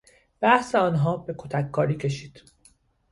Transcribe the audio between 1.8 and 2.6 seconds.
کشید.